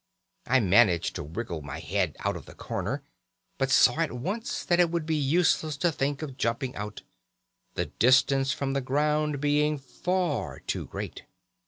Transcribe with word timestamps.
I 0.47 0.59
managed 0.59 1.13
to 1.17 1.21
wriggle 1.21 1.61
my 1.61 1.77
head 1.77 2.15
out 2.21 2.35
of 2.35 2.47
the 2.47 2.55
corner, 2.55 3.03
but 3.59 3.69
saw 3.69 3.99
at 3.99 4.11
once 4.11 4.63
that 4.65 4.79
it 4.79 4.89
would 4.89 5.05
be 5.05 5.15
useless 5.15 5.77
to 5.77 5.91
think 5.91 6.23
of 6.23 6.37
jumping 6.39 6.75
out, 6.75 7.03
the 7.75 7.85
distance 7.85 8.51
from 8.51 8.73
the 8.73 8.81
ground 8.81 9.39
being 9.39 9.77
far 9.77 10.57
too 10.61 10.87
great. 10.87 11.25